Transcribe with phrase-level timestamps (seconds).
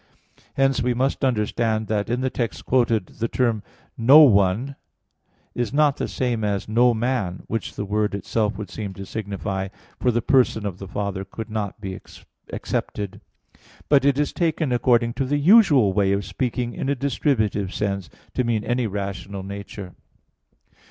[0.55, 3.61] Hence we must understand that in the text quoted the term
[3.95, 4.75] "no one"
[5.53, 5.93] [*Nemo = non homo, i.e.
[5.93, 8.95] no man] is not the same as "no man," which the word itself would seem
[8.95, 9.67] to signify
[9.99, 11.95] (for the person of the Father could not be
[12.49, 13.21] excepted),
[13.89, 18.43] but is taken according to the usual way of speaking in a distributive sense, to
[18.43, 19.93] mean any rational nature.